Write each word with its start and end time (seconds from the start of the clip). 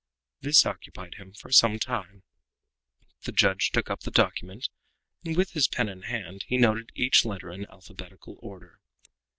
This 0.39 0.65
occupied 0.65 1.13
him 1.19 1.31
for 1.31 1.51
some 1.51 1.77
time. 1.77 2.23
The 3.25 3.31
judge 3.31 3.69
took 3.69 3.91
up 3.91 3.99
the 3.99 4.09
document, 4.09 4.67
and, 5.23 5.37
with 5.37 5.51
his 5.51 5.67
pen 5.67 5.89
in 5.89 6.01
his 6.01 6.09
hand, 6.09 6.43
he 6.47 6.57
noted 6.57 6.89
each 6.95 7.23
letter 7.23 7.51
in 7.51 7.67
alphabetical 7.67 8.35
order. 8.39 8.79